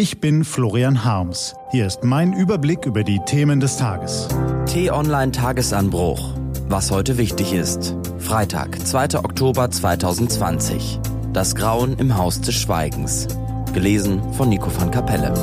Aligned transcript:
Ich 0.00 0.18
bin 0.18 0.44
Florian 0.44 1.04
Harms. 1.04 1.54
Hier 1.72 1.86
ist 1.86 2.04
mein 2.04 2.32
Überblick 2.32 2.86
über 2.86 3.04
die 3.04 3.20
Themen 3.26 3.60
des 3.60 3.76
Tages. 3.76 4.28
T-Online 4.64 5.30
Tagesanbruch. 5.30 6.38
Was 6.70 6.90
heute 6.90 7.18
wichtig 7.18 7.52
ist. 7.52 7.94
Freitag, 8.16 8.78
2. 8.80 9.18
Oktober 9.18 9.70
2020. 9.70 11.00
Das 11.34 11.54
Grauen 11.54 11.98
im 11.98 12.16
Haus 12.16 12.40
des 12.40 12.54
Schweigens. 12.54 13.28
Gelesen 13.74 14.22
von 14.32 14.48
Nico 14.48 14.74
van 14.74 14.90
Kapelle. 14.90 15.34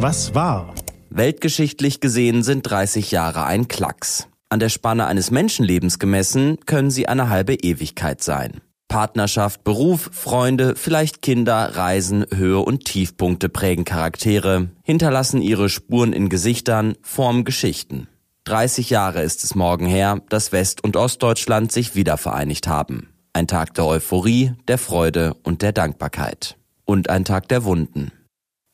Was 0.00 0.34
war? 0.34 0.74
Weltgeschichtlich 1.10 2.00
gesehen 2.00 2.42
sind 2.42 2.68
30 2.68 3.12
Jahre 3.12 3.44
ein 3.44 3.68
Klacks. 3.68 4.26
An 4.48 4.58
der 4.58 4.68
Spanne 4.68 5.06
eines 5.06 5.30
Menschenlebens 5.30 6.00
gemessen 6.00 6.58
können 6.66 6.90
sie 6.90 7.06
eine 7.06 7.28
halbe 7.28 7.54
Ewigkeit 7.54 8.20
sein. 8.20 8.62
Partnerschaft, 8.88 9.64
Beruf, 9.64 10.10
Freunde, 10.12 10.74
vielleicht 10.74 11.22
Kinder, 11.22 11.76
Reisen, 11.76 12.26
Höhe 12.34 12.58
und 12.58 12.86
Tiefpunkte 12.86 13.48
prägen 13.48 13.84
Charaktere, 13.84 14.70
hinterlassen 14.82 15.42
ihre 15.42 15.68
Spuren 15.68 16.12
in 16.12 16.28
Gesichtern, 16.28 16.96
formen 17.02 17.44
Geschichten. 17.44 18.08
30 18.44 18.88
Jahre 18.88 19.22
ist 19.22 19.44
es 19.44 19.54
morgen 19.54 19.86
her, 19.86 20.22
dass 20.30 20.52
West- 20.52 20.82
und 20.82 20.96
Ostdeutschland 20.96 21.70
sich 21.70 21.94
wieder 21.94 22.16
vereinigt 22.16 22.66
haben. 22.66 23.10
Ein 23.34 23.46
Tag 23.46 23.74
der 23.74 23.84
Euphorie, 23.84 24.54
der 24.66 24.78
Freude 24.78 25.36
und 25.42 25.60
der 25.60 25.72
Dankbarkeit. 25.72 26.56
Und 26.86 27.10
ein 27.10 27.26
Tag 27.26 27.48
der 27.48 27.64
Wunden. 27.64 28.10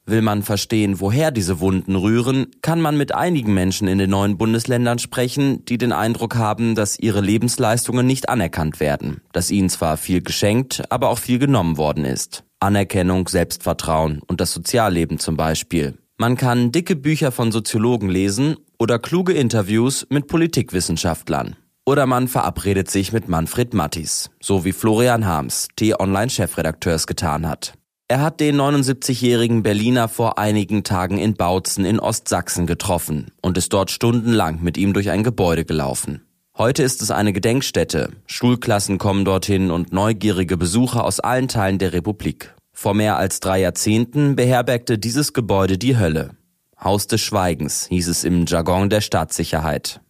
Will 0.06 0.20
man 0.20 0.42
verstehen, 0.42 1.00
woher 1.00 1.30
diese 1.30 1.60
Wunden 1.60 1.96
rühren, 1.96 2.48
kann 2.60 2.78
man 2.78 2.98
mit 2.98 3.14
einigen 3.14 3.54
Menschen 3.54 3.88
in 3.88 3.96
den 3.96 4.10
neuen 4.10 4.36
Bundesländern 4.36 4.98
sprechen, 4.98 5.64
die 5.64 5.78
den 5.78 5.92
Eindruck 5.92 6.36
haben, 6.36 6.74
dass 6.74 6.98
ihre 6.98 7.22
Lebensleistungen 7.22 8.06
nicht 8.06 8.28
anerkannt 8.28 8.80
werden, 8.80 9.22
dass 9.32 9.50
ihnen 9.50 9.70
zwar 9.70 9.96
viel 9.96 10.20
geschenkt, 10.20 10.82
aber 10.90 11.08
auch 11.08 11.18
viel 11.18 11.38
genommen 11.38 11.78
worden 11.78 12.04
ist. 12.04 12.44
Anerkennung, 12.60 13.28
Selbstvertrauen 13.28 14.20
und 14.26 14.42
das 14.42 14.52
Sozialleben 14.52 15.18
zum 15.18 15.38
Beispiel. 15.38 15.96
Man 16.18 16.36
kann 16.36 16.70
dicke 16.70 16.96
Bücher 16.96 17.32
von 17.32 17.50
Soziologen 17.50 18.10
lesen 18.10 18.56
oder 18.78 18.98
kluge 18.98 19.32
Interviews 19.32 20.06
mit 20.10 20.26
Politikwissenschaftlern. 20.26 21.56
Oder 21.86 22.06
man 22.06 22.28
verabredet 22.28 22.90
sich 22.90 23.12
mit 23.12 23.28
Manfred 23.28 23.74
Mattis, 23.74 24.30
so 24.40 24.64
wie 24.64 24.72
Florian 24.72 25.26
Harms, 25.26 25.68
T-Online-Chefredakteur 25.76 26.94
es 26.94 27.06
getan 27.06 27.48
hat. 27.48 27.74
Er 28.06 28.20
hat 28.20 28.40
den 28.40 28.60
79-jährigen 28.60 29.62
Berliner 29.62 30.08
vor 30.08 30.36
einigen 30.38 30.84
Tagen 30.84 31.16
in 31.16 31.34
Bautzen 31.34 31.86
in 31.86 31.98
Ostsachsen 31.98 32.66
getroffen 32.66 33.32
und 33.40 33.56
ist 33.56 33.72
dort 33.72 33.90
stundenlang 33.90 34.62
mit 34.62 34.76
ihm 34.76 34.92
durch 34.92 35.08
ein 35.08 35.22
Gebäude 35.24 35.64
gelaufen. 35.64 36.20
Heute 36.58 36.82
ist 36.82 37.00
es 37.00 37.10
eine 37.10 37.32
Gedenkstätte. 37.32 38.10
Schulklassen 38.26 38.98
kommen 38.98 39.24
dorthin 39.24 39.70
und 39.70 39.94
neugierige 39.94 40.58
Besucher 40.58 41.02
aus 41.02 41.18
allen 41.18 41.48
Teilen 41.48 41.78
der 41.78 41.94
Republik. 41.94 42.54
Vor 42.72 42.92
mehr 42.92 43.16
als 43.16 43.40
drei 43.40 43.60
Jahrzehnten 43.60 44.36
beherbergte 44.36 44.98
dieses 44.98 45.32
Gebäude 45.32 45.78
die 45.78 45.96
Hölle. 45.96 46.36
Haus 46.78 47.06
des 47.06 47.22
Schweigens 47.22 47.86
hieß 47.86 48.08
es 48.08 48.22
im 48.24 48.44
Jargon 48.44 48.90
der 48.90 49.00
Staatssicherheit. 49.00 50.02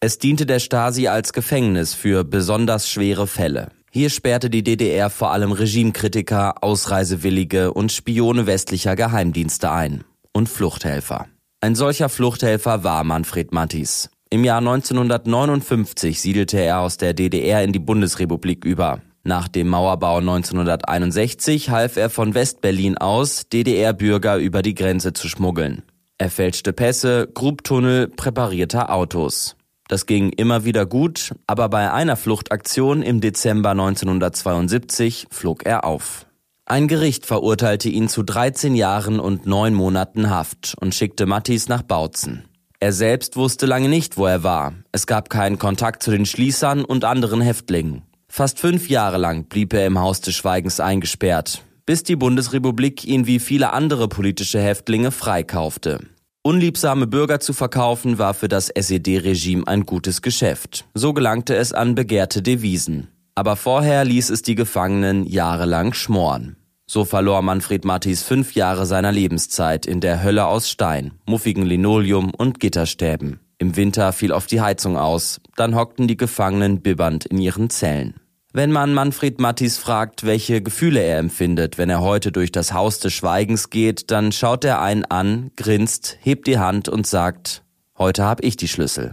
Es 0.00 0.18
diente 0.18 0.46
der 0.46 0.58
Stasi 0.58 1.08
als 1.08 1.34
Gefängnis 1.34 1.92
für 1.92 2.24
besonders 2.24 2.88
schwere 2.88 3.26
Fälle. 3.26 3.72
Hier 3.96 4.10
sperrte 4.10 4.50
die 4.50 4.62
DDR 4.62 5.08
vor 5.08 5.30
allem 5.30 5.52
Regimekritiker, 5.52 6.62
Ausreisewillige 6.62 7.72
und 7.72 7.90
Spione 7.90 8.44
westlicher 8.44 8.94
Geheimdienste 8.94 9.70
ein 9.70 10.04
und 10.34 10.50
Fluchthelfer. 10.50 11.28
Ein 11.62 11.74
solcher 11.74 12.10
Fluchthelfer 12.10 12.84
war 12.84 13.04
Manfred 13.04 13.54
Mattis. 13.54 14.10
Im 14.28 14.44
Jahr 14.44 14.58
1959 14.58 16.20
siedelte 16.20 16.60
er 16.60 16.80
aus 16.80 16.98
der 16.98 17.14
DDR 17.14 17.64
in 17.64 17.72
die 17.72 17.78
Bundesrepublik 17.78 18.66
über. 18.66 19.00
Nach 19.24 19.48
dem 19.48 19.68
Mauerbau 19.68 20.18
1961 20.18 21.70
half 21.70 21.96
er 21.96 22.10
von 22.10 22.34
Westberlin 22.34 22.98
aus, 22.98 23.48
DDR-Bürger 23.48 24.36
über 24.36 24.60
die 24.60 24.74
Grenze 24.74 25.14
zu 25.14 25.26
schmuggeln. 25.26 25.84
Er 26.18 26.28
fälschte 26.28 26.74
Pässe, 26.74 27.30
grub 27.32 27.64
Tunnel, 27.64 28.08
präparierte 28.08 28.90
Autos. 28.90 29.56
Das 29.88 30.06
ging 30.06 30.30
immer 30.30 30.64
wieder 30.64 30.84
gut, 30.84 31.34
aber 31.46 31.68
bei 31.68 31.92
einer 31.92 32.16
Fluchtaktion 32.16 33.02
im 33.02 33.20
Dezember 33.20 33.70
1972 33.70 35.28
flog 35.30 35.64
er 35.64 35.84
auf. 35.84 36.26
Ein 36.64 36.88
Gericht 36.88 37.26
verurteilte 37.26 37.88
ihn 37.88 38.08
zu 38.08 38.24
13 38.24 38.74
Jahren 38.74 39.20
und 39.20 39.46
9 39.46 39.72
Monaten 39.72 40.30
Haft 40.30 40.74
und 40.80 40.94
schickte 40.94 41.26
Mattis 41.26 41.68
nach 41.68 41.82
Bautzen. 41.82 42.44
Er 42.80 42.92
selbst 42.92 43.36
wusste 43.36 43.66
lange 43.66 43.88
nicht, 43.88 44.16
wo 44.16 44.26
er 44.26 44.42
war. 44.42 44.74
Es 44.90 45.06
gab 45.06 45.30
keinen 45.30 45.58
Kontakt 45.58 46.02
zu 46.02 46.10
den 46.10 46.26
Schließern 46.26 46.84
und 46.84 47.04
anderen 47.04 47.40
Häftlingen. 47.40 48.02
Fast 48.28 48.58
fünf 48.58 48.88
Jahre 48.88 49.16
lang 49.16 49.44
blieb 49.44 49.72
er 49.72 49.86
im 49.86 50.00
Haus 50.00 50.20
des 50.20 50.34
Schweigens 50.34 50.80
eingesperrt, 50.80 51.62
bis 51.86 52.02
die 52.02 52.16
Bundesrepublik 52.16 53.04
ihn 53.04 53.26
wie 53.26 53.38
viele 53.38 53.72
andere 53.72 54.08
politische 54.08 54.60
Häftlinge 54.60 55.12
freikaufte. 55.12 56.00
Unliebsame 56.46 57.08
Bürger 57.08 57.40
zu 57.40 57.52
verkaufen 57.52 58.20
war 58.20 58.32
für 58.32 58.46
das 58.46 58.68
SED-Regime 58.68 59.66
ein 59.66 59.84
gutes 59.84 60.22
Geschäft. 60.22 60.84
So 60.94 61.12
gelangte 61.12 61.56
es 61.56 61.72
an 61.72 61.96
begehrte 61.96 62.40
Devisen. 62.40 63.08
Aber 63.34 63.56
vorher 63.56 64.04
ließ 64.04 64.30
es 64.30 64.42
die 64.42 64.54
Gefangenen 64.54 65.26
jahrelang 65.26 65.92
schmoren. 65.92 66.54
So 66.86 67.04
verlor 67.04 67.42
Manfred 67.42 67.84
Mattis 67.84 68.22
fünf 68.22 68.54
Jahre 68.54 68.86
seiner 68.86 69.10
Lebenszeit 69.10 69.86
in 69.86 70.00
der 70.00 70.22
Hölle 70.22 70.46
aus 70.46 70.70
Stein, 70.70 71.14
muffigen 71.26 71.66
Linoleum 71.66 72.30
und 72.32 72.60
Gitterstäben. 72.60 73.40
Im 73.58 73.74
Winter 73.74 74.12
fiel 74.12 74.30
oft 74.30 74.48
die 74.52 74.60
Heizung 74.60 74.96
aus, 74.96 75.40
dann 75.56 75.74
hockten 75.74 76.06
die 76.06 76.16
Gefangenen 76.16 76.80
bibbernd 76.80 77.26
in 77.26 77.38
ihren 77.38 77.70
Zellen. 77.70 78.20
Wenn 78.56 78.72
man 78.72 78.94
Manfred 78.94 79.38
Mattis 79.38 79.76
fragt, 79.76 80.24
welche 80.24 80.62
Gefühle 80.62 81.00
er 81.00 81.18
empfindet, 81.18 81.76
wenn 81.76 81.90
er 81.90 82.00
heute 82.00 82.32
durch 82.32 82.50
das 82.50 82.72
Haus 82.72 82.98
des 82.98 83.12
Schweigens 83.12 83.68
geht, 83.68 84.10
dann 84.10 84.32
schaut 84.32 84.64
er 84.64 84.80
einen 84.80 85.04
an, 85.04 85.50
grinst, 85.56 86.16
hebt 86.22 86.46
die 86.46 86.58
Hand 86.58 86.88
und 86.88 87.06
sagt, 87.06 87.64
heute 87.98 88.24
hab 88.24 88.42
ich 88.42 88.56
die 88.56 88.68
Schlüssel. 88.68 89.10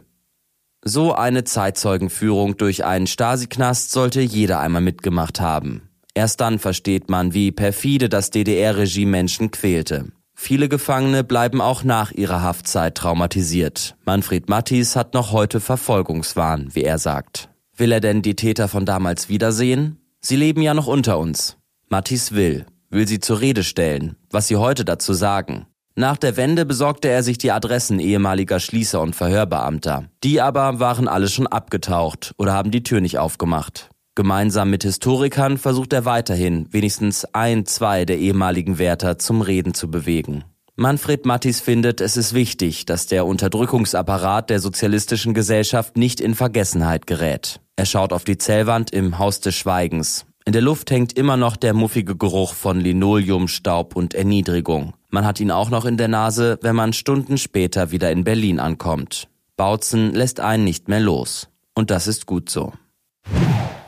So 0.81 1.13
eine 1.13 1.43
Zeitzeugenführung 1.43 2.55
durch 2.55 2.85
einen 2.85 3.05
Stasi-Knast 3.05 3.91
sollte 3.91 4.21
jeder 4.21 4.61
einmal 4.61 4.81
mitgemacht 4.81 5.41
haben. 5.41 5.89
Erst 6.13 6.39
dann 6.39 6.57
versteht 6.57 7.09
man, 7.09 7.33
wie 7.33 7.51
perfide 7.51 8.07
das 8.07 8.29
DDR-Regime 8.29 9.11
Menschen 9.11 9.51
quälte. 9.51 10.05
Viele 10.33 10.69
Gefangene 10.69 11.25
bleiben 11.25 11.59
auch 11.59 11.83
nach 11.83 12.13
ihrer 12.13 12.41
Haftzeit 12.43 12.95
traumatisiert. 12.95 13.97
Manfred 14.05 14.47
Mattis 14.47 14.95
hat 14.95 15.13
noch 15.13 15.33
heute 15.33 15.59
Verfolgungswahn, 15.59 16.69
wie 16.71 16.83
er 16.83 16.97
sagt. 16.97 17.49
Will 17.75 17.91
er 17.91 18.01
denn 18.01 18.21
die 18.21 18.35
Täter 18.35 18.67
von 18.67 18.85
damals 18.85 19.29
wiedersehen? 19.29 19.97
Sie 20.21 20.35
leben 20.35 20.61
ja 20.61 20.73
noch 20.73 20.87
unter 20.87 21.17
uns. 21.17 21.57
Mattis 21.89 22.31
will, 22.33 22.65
will 22.89 23.07
sie 23.07 23.19
zur 23.19 23.41
Rede 23.41 23.63
stellen, 23.63 24.15
was 24.29 24.47
sie 24.47 24.57
heute 24.57 24.85
dazu 24.85 25.13
sagen. 25.13 25.65
Nach 25.95 26.17
der 26.17 26.37
Wende 26.37 26.65
besorgte 26.65 27.09
er 27.09 27.23
sich 27.23 27.37
die 27.37 27.51
Adressen 27.51 27.99
ehemaliger 27.99 28.59
Schließer 28.59 29.01
und 29.01 29.15
Verhörbeamter. 29.15 30.05
Die 30.23 30.39
aber 30.39 30.79
waren 30.79 31.07
alle 31.07 31.27
schon 31.27 31.47
abgetaucht 31.47 32.33
oder 32.37 32.53
haben 32.53 32.71
die 32.71 32.83
Tür 32.83 33.01
nicht 33.01 33.17
aufgemacht. 33.17 33.89
Gemeinsam 34.15 34.69
mit 34.69 34.83
Historikern 34.83 35.57
versucht 35.57 35.93
er 35.93 36.05
weiterhin, 36.05 36.67
wenigstens 36.71 37.25
ein, 37.33 37.65
zwei 37.65 38.05
der 38.05 38.19
ehemaligen 38.19 38.77
Wärter 38.77 39.17
zum 39.17 39.41
Reden 39.41 39.73
zu 39.73 39.89
bewegen. 39.89 40.43
Manfred 40.75 41.25
Mattis 41.25 41.61
findet, 41.61 42.01
es 42.01 42.17
ist 42.17 42.33
wichtig, 42.33 42.85
dass 42.85 43.05
der 43.07 43.25
Unterdrückungsapparat 43.25 44.49
der 44.49 44.59
sozialistischen 44.59 45.33
Gesellschaft 45.33 45.97
nicht 45.97 46.19
in 46.19 46.33
Vergessenheit 46.33 47.05
gerät. 47.05 47.59
Er 47.75 47.85
schaut 47.85 48.13
auf 48.13 48.23
die 48.23 48.37
Zellwand 48.37 48.91
im 48.91 49.17
Haus 49.17 49.39
des 49.39 49.55
Schweigens. 49.55 50.25
In 50.45 50.53
der 50.53 50.61
Luft 50.61 50.91
hängt 50.91 51.13
immer 51.13 51.37
noch 51.37 51.55
der 51.55 51.73
muffige 51.73 52.15
Geruch 52.15 52.53
von 52.53 52.79
Linoleum, 52.79 53.47
Staub 53.47 53.95
und 53.95 54.13
Erniedrigung. 54.13 54.93
Man 55.09 55.25
hat 55.25 55.39
ihn 55.39 55.51
auch 55.51 55.69
noch 55.69 55.85
in 55.85 55.97
der 55.97 56.07
Nase, 56.07 56.59
wenn 56.61 56.75
man 56.75 56.93
Stunden 56.93 57.37
später 57.37 57.91
wieder 57.91 58.11
in 58.11 58.23
Berlin 58.23 58.59
ankommt. 58.59 59.27
Bautzen 59.55 60.13
lässt 60.13 60.39
einen 60.39 60.65
nicht 60.65 60.87
mehr 60.87 60.99
los. 60.99 61.49
Und 61.73 61.89
das 61.89 62.07
ist 62.07 62.25
gut 62.25 62.49
so. 62.49 62.73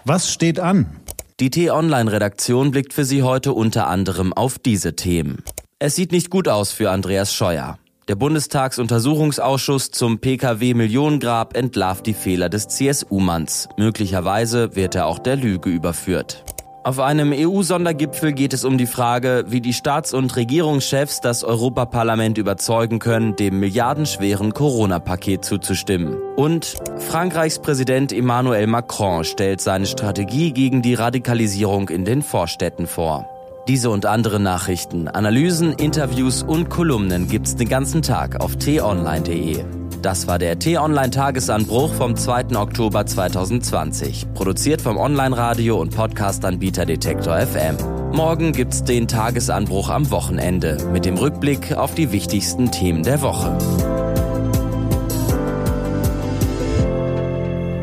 Was 0.04 0.32
steht 0.32 0.60
an? 0.60 1.02
Die 1.40 1.50
T-Online-Redaktion 1.50 2.72
blickt 2.72 2.94
für 2.94 3.06
Sie 3.06 3.22
heute 3.22 3.54
unter 3.54 3.88
anderem 3.88 4.32
auf 4.32 4.58
diese 4.58 4.96
Themen. 4.96 5.44
Es 5.78 5.96
sieht 5.96 6.12
nicht 6.12 6.30
gut 6.30 6.48
aus 6.48 6.72
für 6.72 6.90
Andreas 6.90 7.34
Scheuer. 7.34 7.78
Der 8.08 8.14
Bundestagsuntersuchungsausschuss 8.14 9.90
zum 9.90 10.20
Pkw-Millionengrab 10.20 11.58
entlarvt 11.58 12.06
die 12.06 12.14
Fehler 12.14 12.50
des 12.50 12.68
CSU-Manns. 12.68 13.68
Möglicherweise 13.78 14.76
wird 14.76 14.94
er 14.94 15.08
auch 15.08 15.18
der 15.18 15.38
Lüge 15.38 15.72
überführt. 15.72 16.46
Auf 16.84 17.00
einem 17.00 17.34
EU-Sondergipfel 17.34 18.34
geht 18.34 18.54
es 18.54 18.64
um 18.64 18.78
die 18.78 18.86
Frage, 18.86 19.46
wie 19.48 19.60
die 19.60 19.74
Staats- 19.74 20.14
und 20.14 20.36
Regierungschefs 20.36 21.20
das 21.20 21.44
Europaparlament 21.44 22.38
überzeugen 22.38 23.00
können, 23.00 23.36
dem 23.38 23.60
milliardenschweren 23.60 24.54
Corona-Paket 24.54 25.44
zuzustimmen. 25.44 26.16
Und 26.36 26.76
Frankreichs 27.00 27.58
Präsident 27.58 28.14
Emmanuel 28.14 28.68
Macron 28.68 29.24
stellt 29.24 29.62
seine 29.62 29.88
Strategie 29.88 30.52
gegen 30.52 30.84
die 30.84 30.94
Radikalisierung 30.94 31.90
in 31.90 32.06
den 32.06 32.22
Vorstädten 32.22 32.86
vor. 32.86 33.28
Diese 33.68 33.90
und 33.90 34.06
andere 34.06 34.40
Nachrichten, 34.40 35.08
Analysen, 35.08 35.74
Interviews 35.74 36.44
und 36.44 36.70
Kolumnen 36.70 37.28
gibt's 37.28 37.56
den 37.56 37.68
ganzen 37.68 38.04
Tag 38.04 38.40
auf 38.40 38.58
t-online.de. 38.58 39.66
Das 40.04 40.28
war 40.28 40.38
der 40.38 40.60
T-Online-Tagesanbruch 40.60 41.92
vom 41.96 42.16
2. 42.16 42.56
Oktober 42.58 43.08
2020. 43.08 44.28
Produziert 44.36 44.84
vom 44.84 44.98
Online-Radio- 44.98 45.82
und 45.82 45.96
Podcast-Anbieter 45.96 46.86
Detektor 46.86 47.40
FM. 47.40 47.78
Morgen 48.12 48.52
gibt's 48.52 48.84
den 48.84 49.08
Tagesanbruch 49.08 49.90
am 49.90 50.12
Wochenende 50.12 50.78
mit 50.94 51.06
dem 51.06 51.18
Rückblick 51.18 51.74
auf 51.74 51.96
die 51.96 52.12
wichtigsten 52.12 52.70
Themen 52.70 53.02
der 53.02 53.24
Woche. 53.24 53.58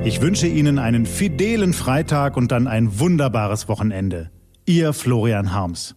Ich 0.05 0.21
wünsche 0.21 0.47
Ihnen 0.47 0.79
einen 0.79 1.07
fidelen 1.07 1.73
Freitag 1.73 2.37
und 2.37 2.53
dann 2.53 2.69
ein 2.69 3.01
wunderbares 3.01 3.67
Wochenende. 3.69 4.31
Ihr 4.73 4.95
Florian 4.95 5.53
Harms. 5.53 5.95